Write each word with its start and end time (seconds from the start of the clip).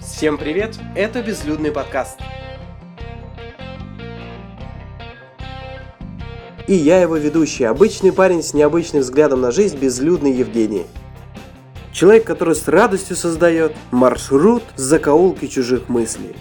Всем 0.00 0.38
привет, 0.38 0.78
это 0.94 1.22
Безлюдный 1.22 1.70
подкаст. 1.70 2.18
И 6.66 6.74
я 6.74 7.02
его 7.02 7.16
ведущий, 7.16 7.64
обычный 7.64 8.12
парень 8.12 8.42
с 8.42 8.54
необычным 8.54 9.02
взглядом 9.02 9.42
на 9.42 9.50
жизнь, 9.50 9.76
Безлюдный 9.76 10.32
Евгений. 10.32 10.86
Человек, 11.92 12.24
который 12.24 12.54
с 12.54 12.66
радостью 12.66 13.14
создает 13.14 13.72
маршрут 13.90 14.62
с 14.74 14.80
закоулки 14.80 15.48
чужих 15.48 15.88
мыслей. 15.88 16.34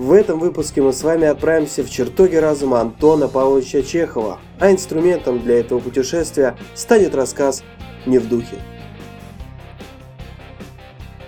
В 0.00 0.14
этом 0.14 0.38
выпуске 0.38 0.80
мы 0.80 0.94
с 0.94 1.02
вами 1.02 1.26
отправимся 1.26 1.84
в 1.84 1.90
чертоги 1.90 2.34
разума 2.34 2.80
Антона 2.80 3.28
Павловича 3.28 3.82
Чехова, 3.82 4.38
а 4.58 4.72
инструментом 4.72 5.40
для 5.40 5.60
этого 5.60 5.78
путешествия 5.78 6.56
станет 6.74 7.14
рассказ 7.14 7.62
«Не 8.06 8.18
в 8.18 8.26
духе». 8.26 8.56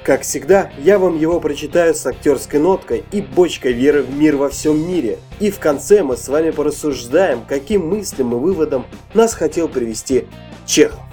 Как 0.02 0.22
всегда, 0.22 0.72
я 0.78 0.98
вам 0.98 1.18
его 1.18 1.38
прочитаю 1.38 1.94
с 1.94 2.06
актерской 2.06 2.60
ноткой 2.60 3.04
и 3.12 3.20
бочкой 3.20 3.74
веры 3.74 4.02
в 4.02 4.16
мир 4.16 4.36
во 4.36 4.48
всем 4.48 4.88
мире. 4.88 5.18
И 5.38 5.50
в 5.50 5.58
конце 5.58 6.02
мы 6.02 6.16
с 6.16 6.27
вами 6.28 6.50
порассуждаем, 6.50 7.42
каким 7.46 7.86
мыслям 7.86 8.32
и 8.32 8.38
выводом 8.38 8.86
нас 9.12 9.34
хотел 9.34 9.68
привести 9.68 10.24
Чехов. 10.64 11.11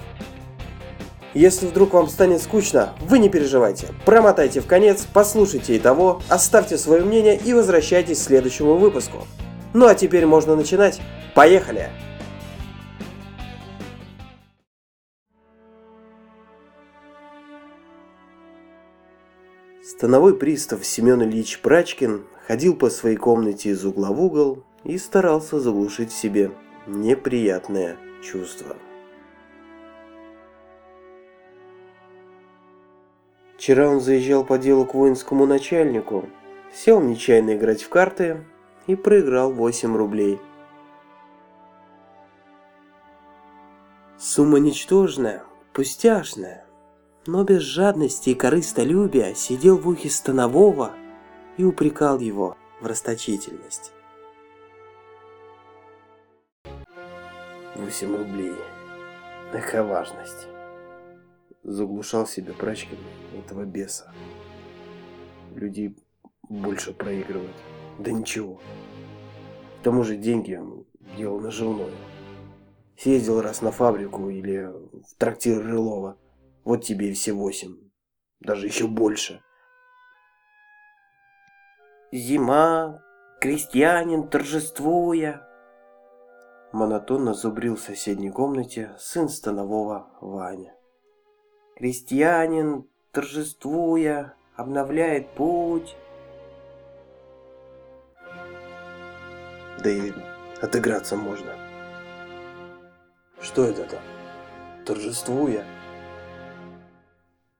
Если 1.34 1.66
вдруг 1.66 1.92
вам 1.92 2.08
станет 2.08 2.42
скучно, 2.42 2.92
вы 3.00 3.20
не 3.20 3.28
переживайте. 3.28 3.88
Промотайте 4.04 4.60
в 4.60 4.66
конец, 4.66 5.06
послушайте 5.12 5.76
и 5.76 5.78
того, 5.78 6.20
оставьте 6.28 6.76
свое 6.76 7.04
мнение 7.04 7.38
и 7.38 7.54
возвращайтесь 7.54 8.18
к 8.18 8.24
следующему 8.24 8.76
выпуску. 8.76 9.18
Ну 9.72 9.86
а 9.86 9.94
теперь 9.94 10.26
можно 10.26 10.56
начинать. 10.56 11.00
Поехали! 11.34 11.90
Становой 19.84 20.36
пристав 20.36 20.84
Семен 20.84 21.22
Ильич 21.22 21.60
Прачкин 21.60 22.24
ходил 22.48 22.74
по 22.74 22.90
своей 22.90 23.16
комнате 23.16 23.70
из 23.70 23.84
угла 23.84 24.08
в 24.08 24.20
угол 24.20 24.64
и 24.82 24.98
старался 24.98 25.60
заглушить 25.60 26.10
в 26.10 26.18
себе 26.18 26.50
неприятное 26.88 27.98
чувство. 28.22 28.76
Вчера 33.60 33.90
он 33.90 34.00
заезжал 34.00 34.42
по 34.42 34.56
делу 34.56 34.86
к 34.86 34.94
воинскому 34.94 35.44
начальнику, 35.44 36.24
сел 36.72 36.98
нечаянно 36.98 37.56
играть 37.56 37.82
в 37.82 37.90
карты 37.90 38.42
и 38.86 38.96
проиграл 38.96 39.52
8 39.52 39.94
рублей. 39.98 40.40
Сумма 44.16 44.60
ничтожная, 44.60 45.42
пустяшная, 45.74 46.64
но 47.26 47.44
без 47.44 47.60
жадности 47.60 48.30
и 48.30 48.34
корыстолюбия 48.34 49.34
сидел 49.34 49.76
в 49.76 49.86
ухе 49.86 50.08
Станового 50.08 50.92
и 51.58 51.64
упрекал 51.64 52.18
его 52.18 52.56
в 52.80 52.86
расточительности. 52.86 53.92
8 57.74 58.16
рублей. 58.16 58.54
Какая 59.52 59.82
важность 59.82 60.49
заглушал 61.62 62.26
себе 62.26 62.52
прачкин 62.52 62.98
этого 63.38 63.64
беса. 63.64 64.12
Людей 65.54 65.96
больше 66.48 66.92
проигрывают. 66.92 67.56
Да 67.98 68.10
ничего. 68.10 68.60
К 69.80 69.84
тому 69.84 70.02
же 70.04 70.16
деньги 70.16 70.60
делал 71.16 71.40
наживное. 71.40 71.90
Съездил 72.96 73.40
раз 73.40 73.62
на 73.62 73.72
фабрику 73.72 74.28
или 74.28 74.66
в 74.66 75.14
трактир 75.16 75.62
Рылова. 75.62 76.18
Вот 76.64 76.84
тебе 76.84 77.10
и 77.10 77.14
все 77.14 77.32
восемь. 77.32 77.76
Даже 78.40 78.66
еще 78.66 78.86
больше. 78.86 79.42
Зима, 82.12 83.02
крестьянин, 83.40 84.28
торжествуя. 84.28 85.46
Монотонно 86.72 87.34
зубрил 87.34 87.76
в 87.76 87.80
соседней 87.80 88.30
комнате 88.30 88.94
сын 88.98 89.28
станового 89.28 90.10
Ваня. 90.20 90.74
Крестьянин, 91.80 92.86
торжествуя, 93.10 94.34
обновляет 94.54 95.30
путь. 95.30 95.96
Да 99.82 99.88
и 99.88 100.12
отыграться 100.60 101.16
можно. 101.16 101.56
Что 103.40 103.64
это 103.64 103.84
там? 103.84 104.02
Торжествуя. 104.84 105.64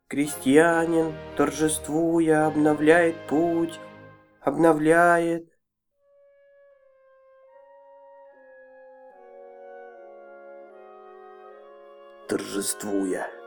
Крестьянин, 0.07 1.15
торжествуя, 1.39 2.47
обновляет 2.47 3.17
путь, 3.27 3.81
обновляет. 4.43 5.49
Торжествуя 12.29 13.40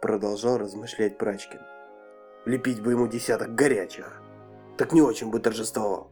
продолжал 0.00 0.58
размышлять 0.58 1.18
Прачкин. 1.18 1.60
Лепить 2.44 2.82
бы 2.82 2.92
ему 2.92 3.06
десяток 3.08 3.54
горячих. 3.54 4.20
Так 4.76 4.92
не 4.92 5.02
очень 5.02 5.30
бы 5.30 5.40
торжествовал. 5.40 6.10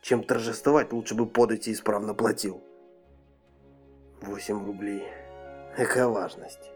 Чем 0.00 0.22
торжествовать, 0.22 0.92
лучше 0.92 1.14
бы 1.14 1.26
подать 1.26 1.68
и 1.68 1.72
исправно 1.72 2.14
платил. 2.14 2.62
Восемь 4.22 4.64
рублей. 4.64 5.04
Какая 5.76 6.06
важность. 6.06 6.70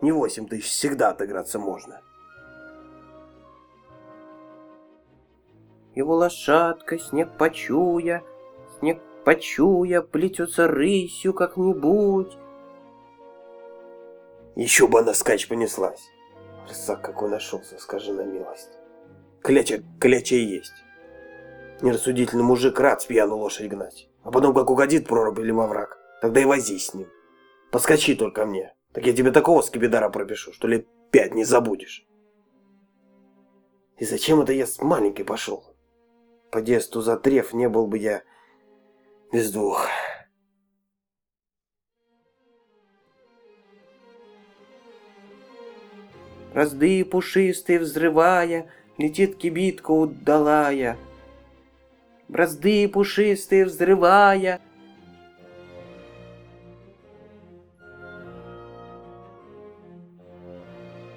Не 0.00 0.12
восемь 0.12 0.46
тысяч, 0.46 0.70
всегда 0.70 1.10
отыграться 1.10 1.58
можно. 1.58 2.00
Его 5.94 6.16
лошадка, 6.16 6.98
снег 6.98 7.36
почуя, 7.38 8.24
снег 8.78 9.00
почуя, 9.24 10.02
плетется 10.02 10.66
рысью 10.66 11.32
как-нибудь, 11.32 12.36
еще 14.56 14.86
бы 14.86 15.00
она 15.00 15.14
скач 15.14 15.48
понеслась. 15.48 16.10
Рысак 16.68 17.02
какой 17.02 17.28
нашелся, 17.28 17.78
скажи 17.78 18.12
на 18.12 18.22
милость. 18.22 18.78
Кляча, 19.42 19.82
кляча 20.00 20.36
и 20.36 20.44
есть. 20.44 20.72
Нерассудительный 21.82 22.44
мужик 22.44 22.78
рад 22.80 23.02
с 23.02 23.06
пьяну 23.06 23.36
лошадь 23.36 23.68
гнать. 23.68 24.08
А 24.22 24.30
потом 24.30 24.54
как 24.54 24.70
угодит 24.70 25.06
прорубь 25.06 25.38
или 25.38 25.50
маврак, 25.50 25.98
тогда 26.22 26.40
и 26.40 26.44
возись 26.44 26.86
с 26.86 26.94
ним. 26.94 27.08
Поскочи 27.70 28.14
только 28.14 28.46
мне. 28.46 28.74
Так 28.92 29.06
я 29.06 29.12
тебе 29.12 29.32
такого 29.32 29.60
скибидара 29.60 30.08
пропишу, 30.08 30.52
что 30.52 30.68
лет 30.68 30.86
пять 31.10 31.34
не 31.34 31.44
забудешь. 31.44 32.06
И 33.98 34.04
зачем 34.04 34.40
это 34.40 34.52
я 34.52 34.66
с 34.66 34.80
маленькой 34.80 35.24
пошел? 35.24 35.64
По 36.50 36.62
детству 36.62 37.00
за 37.00 37.16
треф 37.16 37.52
не 37.52 37.68
был 37.68 37.86
бы 37.86 37.98
я 37.98 38.22
без 39.32 39.52
двух. 39.52 39.88
Разды 46.54 47.04
пушистые 47.04 47.80
взрывая, 47.80 48.66
Летит 48.96 49.36
кибитка 49.36 49.90
удалая. 49.90 50.96
Бразды 52.28 52.88
пушистые 52.88 53.64
взрывая, 53.64 54.60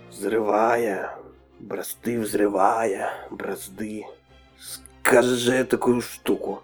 Взрывая, 0.10 1.16
бразды 1.60 2.20
взрывая, 2.20 3.14
бразды. 3.30 4.08
Скажи 4.60 5.64
такую 5.64 6.02
штуку. 6.02 6.64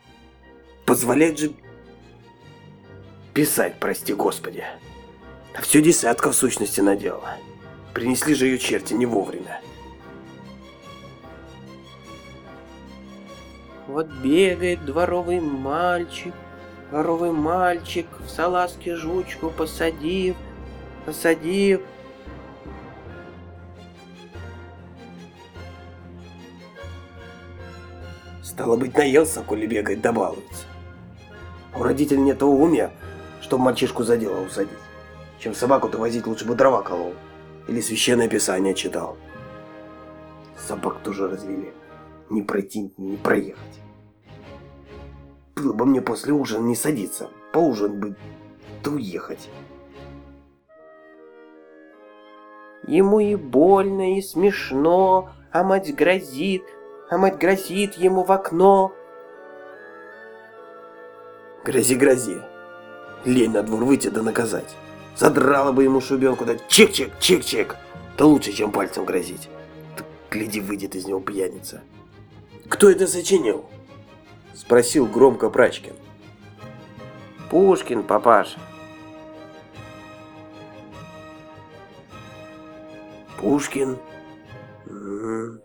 Позволять 0.87 1.37
же 1.37 1.53
писать, 3.35 3.75
прости 3.79 4.15
господи. 4.15 4.63
А 5.55 5.61
все 5.61 5.83
десятка 5.83 6.31
в 6.31 6.35
сущности 6.35 6.81
надела. 6.81 7.37
Принесли 7.93 8.33
же 8.33 8.47
ее 8.47 8.57
черти 8.57 8.93
не 8.93 9.05
вовремя. 9.05 9.61
Вот 13.87 14.07
бегает 14.07 14.83
дворовый 14.85 15.39
мальчик, 15.39 16.33
дворовый 16.89 17.31
мальчик 17.31 18.07
в 18.25 18.29
салазке 18.29 18.95
жучку 18.95 19.51
посадив, 19.51 20.35
посадив. 21.05 21.81
Стало 28.41 28.77
быть, 28.77 28.97
наелся, 28.97 29.41
коли 29.41 29.67
бегает 29.67 30.01
да 30.01 30.11
балуется. 30.11 30.65
У 31.75 31.83
родителей 31.83 32.21
нет 32.21 32.39
того 32.39 32.55
уме, 32.55 32.91
чтобы 33.41 33.65
мальчишку 33.65 34.03
за 34.03 34.17
дело 34.17 34.41
усадить. 34.41 34.71
Чем 35.39 35.53
собаку-то 35.53 35.97
возить, 35.97 36.25
лучше 36.25 36.45
бы 36.45 36.55
дрова 36.55 36.81
колол. 36.81 37.13
Или 37.67 37.81
священное 37.81 38.27
писание 38.27 38.73
читал. 38.73 39.17
Собак 40.57 40.99
тоже 41.03 41.27
развели. 41.27 41.73
Не 42.29 42.41
пройти, 42.41 42.93
не 42.97 43.17
проехать. 43.17 43.79
Было 45.55 45.73
бы 45.73 45.85
мне 45.85 46.01
после 46.01 46.33
ужина 46.33 46.65
не 46.65 46.75
садиться. 46.75 47.29
Поужинать 47.51 47.97
бы, 47.97 48.15
да 48.83 48.91
уехать. 48.91 49.49
Ему 52.87 53.19
и 53.19 53.35
больно, 53.35 54.17
и 54.17 54.21
смешно, 54.21 55.29
а 55.51 55.63
мать 55.63 55.95
грозит, 55.95 56.63
а 57.09 57.17
мать 57.17 57.37
грозит 57.37 57.93
ему 57.93 58.23
в 58.23 58.31
окно. 58.31 58.93
Грози, 61.63 61.95
грози. 61.95 62.41
Лень 63.23 63.51
на 63.51 63.63
двор 63.63 63.85
выйти 63.85 64.09
да 64.09 64.21
наказать. 64.21 64.75
Задрала 65.15 65.71
бы 65.71 65.83
ему 65.83 66.01
шубенку, 66.01 66.45
да 66.45 66.53
чик-чик, 66.67 67.11
чик-чик. 67.19 67.75
Да 68.17 68.25
лучше, 68.25 68.51
чем 68.51 68.71
пальцем 68.71 69.05
грозить. 69.05 69.49
Так, 69.95 70.05
гляди, 70.31 70.59
выйдет 70.59 70.95
из 70.95 71.05
него 71.05 71.19
пьяница. 71.19 71.81
Кто 72.67 72.89
это 72.89 73.07
сочинил? 73.07 73.65
Спросил 74.55 75.05
громко 75.05 75.49
Прачкин. 75.49 75.93
Пушкин, 77.49 78.03
папаша. 78.03 78.59
Пушкин? 83.37 83.97
М-м. 84.87 85.61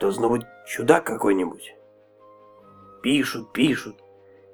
Должно 0.00 0.28
быть 0.30 0.42
чудак 0.66 1.04
какой-нибудь. 1.04 1.74
Пишут, 3.02 3.52
пишут. 3.52 3.96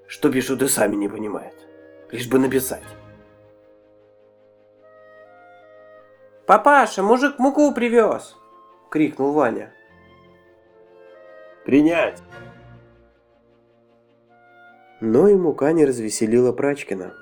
Что 0.06 0.30
пишут 0.30 0.62
и 0.62 0.68
сами 0.68 0.96
не 0.96 1.08
понимают. 1.08 1.54
Лишь 2.10 2.28
бы 2.28 2.38
написать. 2.38 2.84
«Папаша, 6.46 7.02
мужик 7.02 7.38
муку 7.38 7.72
привез!»— 7.72 8.36
крикнул 8.90 9.32
Ваня. 9.32 9.72
«Принять!» 11.64 12.22
Но 15.00 15.28
и 15.28 15.34
мука 15.34 15.72
не 15.72 15.86
развеселила 15.86 16.52
Прачкина. 16.52 17.14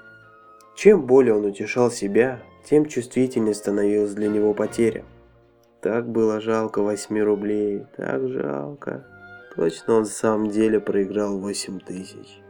Чем 0.75 1.07
более 1.07 1.37
он 1.37 1.45
утешал 1.45 1.93
себя, 1.93 2.41
тем 2.65 2.87
чувствительнее 2.87 3.55
становилась 3.55 4.15
для 4.15 4.29
него 4.29 4.55
потеря. 4.55 5.05
Так 5.81 6.09
было 6.09 6.41
жалко 6.41 6.83
восьми 6.83 7.23
рублей, 7.23 7.87
так 7.97 8.29
жалко. 8.29 9.07
Точно 9.55 9.95
он 9.95 10.05
в 10.05 10.13
самом 10.13 10.49
деле 10.49 10.81
проиграл 10.81 11.39
восемь 11.39 11.79
тысяч. 11.79 12.41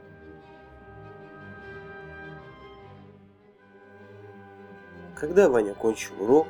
Когда 5.15 5.49
Ваня 5.51 5.75
кончил 5.75 6.15
урок 6.21 6.49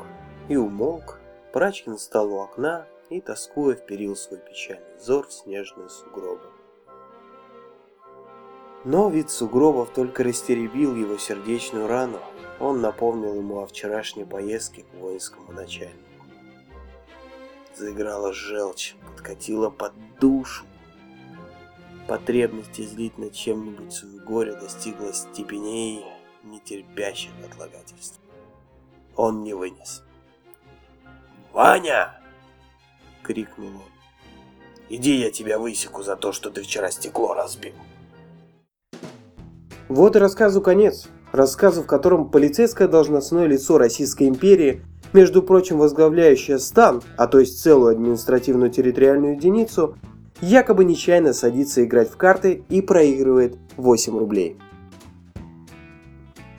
и 0.48 0.56
умолк, 0.56 1.18
Прачкин 1.52 1.96
встал 1.96 2.32
у 2.32 2.40
окна 2.40 2.86
и, 3.10 3.20
тоскуя, 3.20 3.74
вперил 3.74 4.16
свой 4.16 4.40
печальный 4.40 4.96
взор 4.96 5.26
в 5.26 5.32
снежные 5.32 5.88
сугробы. 5.88 6.46
Но 8.84 9.10
вид 9.10 9.30
сугробов 9.30 9.90
только 9.92 10.24
растеребил 10.24 10.96
его 10.96 11.16
сердечную 11.18 11.86
рану. 11.86 12.18
Он 12.58 12.80
напомнил 12.80 13.34
ему 13.34 13.60
о 13.60 13.66
вчерашней 13.66 14.24
поездке 14.24 14.82
к 14.82 14.94
воинскому 14.94 15.52
начальнику. 15.52 15.98
Заиграла 17.76 18.32
желчь, 18.32 18.96
подкатила 19.06 19.70
под 19.70 19.92
душу. 20.18 20.64
Потребность 22.08 22.80
излить 22.80 23.18
над 23.18 23.32
чем-нибудь 23.32 23.92
свое 23.92 24.18
горе 24.20 24.52
достигла 24.54 25.12
степеней, 25.12 26.04
нетерпящих 26.42 27.30
отлагательств. 27.44 28.20
Он 29.16 29.42
не 29.42 29.54
вынес. 29.54 30.02
«Ваня!»— 31.52 32.18
крикнул 33.22 33.68
он. 33.68 33.92
«Иди, 34.88 35.16
я 35.16 35.30
тебя 35.30 35.58
высеку 35.58 36.02
за 36.02 36.16
то, 36.16 36.32
что 36.32 36.50
ты 36.50 36.62
вчера 36.62 36.90
стекло 36.90 37.34
разбил». 37.34 37.74
Вот 39.88 40.16
и 40.16 40.18
рассказу 40.18 40.62
конец. 40.62 41.08
Рассказу, 41.32 41.82
в 41.82 41.86
котором 41.86 42.30
полицейское 42.30 42.88
должностное 42.88 43.46
лицо 43.46 43.78
Российской 43.78 44.28
империи, 44.28 44.82
между 45.12 45.42
прочим 45.42 45.78
возглавляющее 45.78 46.58
стан, 46.58 47.02
а 47.16 47.26
то 47.26 47.38
есть 47.38 47.60
целую 47.62 47.92
административную 47.92 48.70
территориальную 48.70 49.34
единицу, 49.34 49.96
якобы 50.40 50.84
нечаянно 50.84 51.34
садится 51.34 51.84
играть 51.84 52.10
в 52.10 52.16
карты 52.16 52.64
и 52.68 52.80
проигрывает 52.80 53.56
8 53.76 54.18
рублей. 54.18 54.58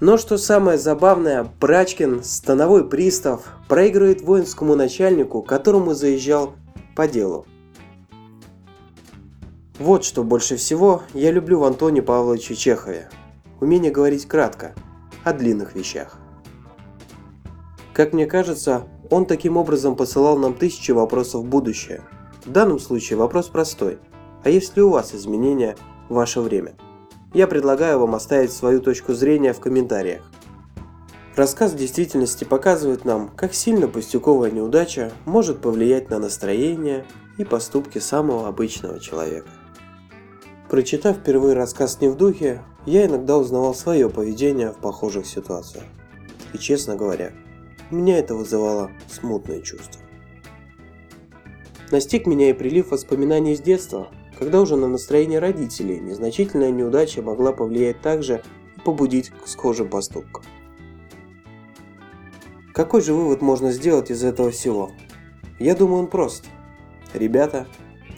Но 0.03 0.17
что 0.17 0.37
самое 0.37 0.77
забавное, 0.77 1.49
Брачкин, 1.61 2.25
становой 2.25 2.89
пристав, 2.89 3.53
проигрывает 3.69 4.21
воинскому 4.21 4.75
начальнику, 4.75 5.41
которому 5.41 5.93
заезжал 5.93 6.55
по 6.93 7.07
делу. 7.07 7.45
Вот 9.79 10.03
что 10.03 10.25
больше 10.25 10.57
всего 10.57 11.03
я 11.13 11.31
люблю 11.31 11.59
в 11.59 11.63
Антоне 11.63 12.01
Павловиче 12.01 12.53
Чехове. 12.53 13.07
Умение 13.61 13.93
говорить 13.93 14.27
кратко, 14.27 14.75
о 15.23 15.31
длинных 15.31 15.73
вещах. 15.73 16.17
Как 17.93 18.11
мне 18.11 18.25
кажется, 18.25 18.83
он 19.09 19.25
таким 19.25 19.55
образом 19.55 19.95
посылал 19.95 20.37
нам 20.37 20.53
тысячи 20.53 20.91
вопросов 20.91 21.43
в 21.43 21.47
будущее. 21.47 22.01
В 22.43 22.51
данном 22.51 22.79
случае 22.79 23.15
вопрос 23.15 23.47
простой. 23.47 23.99
А 24.43 24.49
есть 24.49 24.75
ли 24.75 24.83
у 24.83 24.89
вас 24.89 25.15
изменения 25.15 25.77
в 26.09 26.15
ваше 26.15 26.41
время? 26.41 26.73
Я 27.33 27.47
предлагаю 27.47 27.99
вам 27.99 28.13
оставить 28.13 28.53
свою 28.53 28.79
точку 28.79 29.13
зрения 29.13 29.53
в 29.53 29.59
комментариях. 29.59 30.21
Рассказ 31.35 31.71
в 31.71 31.77
действительности 31.77 32.43
показывает 32.43 33.05
нам, 33.05 33.29
как 33.35 33.55
сильно 33.55 33.87
пустяковая 33.87 34.51
неудача 34.51 35.11
может 35.25 35.59
повлиять 35.59 36.11
на 36.11 36.19
настроение 36.19 37.07
и 37.39 37.43
поступки 37.43 37.97
самого 37.97 38.47
обычного 38.47 38.99
человека. 38.99 39.49
Прочитав 40.69 41.17
впервые 41.17 41.55
рассказ 41.55 42.01
не 42.01 42.07
в 42.07 42.17
духе, 42.17 42.61
я 42.85 43.07
иногда 43.07 43.37
узнавал 43.37 43.73
свое 43.73 44.11
поведение 44.11 44.71
в 44.71 44.77
похожих 44.77 45.25
ситуациях. 45.25 45.85
И 46.53 46.59
честно 46.59 46.95
говоря, 46.95 47.31
меня 47.89 48.19
это 48.19 48.35
вызывало 48.35 48.91
смутные 49.11 49.63
чувства. 49.63 50.01
Настиг 51.89 52.27
меня 52.27 52.51
и 52.51 52.53
прилив 52.53 52.91
воспоминаний 52.91 53.53
из 53.53 53.61
детства, 53.61 54.09
когда 54.37 54.61
уже 54.61 54.75
на 54.75 54.87
настроение 54.87 55.39
родителей 55.39 55.99
незначительная 55.99 56.71
неудача 56.71 57.21
могла 57.21 57.51
повлиять 57.51 58.01
также 58.01 58.41
и 58.75 58.79
побудить 58.79 59.29
к 59.29 59.47
схожим 59.47 59.89
поступкам. 59.89 60.43
Какой 62.73 63.01
же 63.01 63.13
вывод 63.13 63.41
можно 63.41 63.71
сделать 63.71 64.09
из 64.09 64.23
этого 64.23 64.49
всего? 64.49 64.91
Я 65.59 65.75
думаю, 65.75 65.99
он 65.99 66.07
прост. 66.07 66.45
Ребята, 67.13 67.67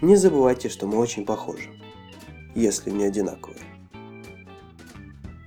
не 0.01 0.15
забывайте, 0.15 0.69
что 0.69 0.87
мы 0.87 0.97
очень 0.97 1.25
похожи, 1.25 1.69
если 2.55 2.89
не 2.89 3.03
одинаковые. 3.05 3.59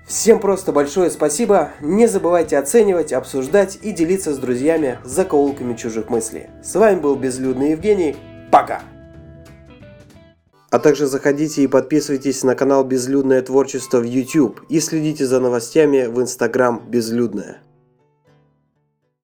Всем 0.06 0.40
просто 0.40 0.72
большое 0.72 1.10
спасибо. 1.10 1.72
Не 1.80 2.06
забывайте 2.06 2.56
оценивать, 2.56 3.12
обсуждать 3.12 3.78
и 3.82 3.92
делиться 3.92 4.32
с 4.32 4.38
друзьями 4.38 4.98
закоулками 5.04 5.74
чужих 5.74 6.08
мыслей. 6.08 6.48
С 6.62 6.74
вами 6.74 6.98
был 6.98 7.14
Безлюдный 7.14 7.72
Евгений. 7.72 8.16
Пока! 8.50 8.82
А 10.70 10.78
также 10.78 11.06
заходите 11.06 11.62
и 11.62 11.66
подписывайтесь 11.66 12.44
на 12.44 12.54
канал 12.54 12.84
Безлюдное 12.84 13.40
творчество 13.40 14.00
в 14.00 14.04
YouTube 14.04 14.60
и 14.68 14.80
следите 14.80 15.26
за 15.26 15.40
новостями 15.40 16.06
в 16.06 16.20
Instagram 16.20 16.82
Безлюдное. 16.90 17.62